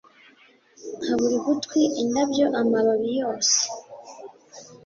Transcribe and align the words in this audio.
nka 1.03 1.13
buri 1.19 1.37
gutwi, 1.45 1.81
indabyo, 2.01 2.45
amababi 2.59 3.09
yose 3.21 3.57